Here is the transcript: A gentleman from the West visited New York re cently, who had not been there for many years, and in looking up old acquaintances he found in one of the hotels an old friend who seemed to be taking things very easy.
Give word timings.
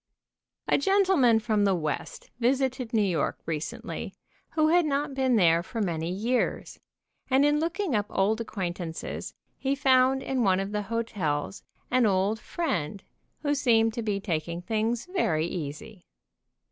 A 0.67 0.79
gentleman 0.79 1.39
from 1.39 1.63
the 1.63 1.75
West 1.75 2.31
visited 2.39 2.91
New 2.91 3.03
York 3.03 3.37
re 3.45 3.59
cently, 3.59 4.13
who 4.53 4.69
had 4.69 4.83
not 4.83 5.13
been 5.13 5.35
there 5.35 5.61
for 5.61 5.79
many 5.79 6.09
years, 6.09 6.79
and 7.29 7.45
in 7.45 7.59
looking 7.59 7.93
up 7.93 8.07
old 8.09 8.41
acquaintances 8.41 9.35
he 9.59 9.75
found 9.75 10.23
in 10.23 10.41
one 10.41 10.59
of 10.59 10.71
the 10.71 10.81
hotels 10.89 11.61
an 11.91 12.07
old 12.07 12.39
friend 12.39 13.03
who 13.43 13.53
seemed 13.53 13.93
to 13.93 14.01
be 14.01 14.19
taking 14.19 14.59
things 14.63 15.05
very 15.05 15.45
easy. 15.45 16.01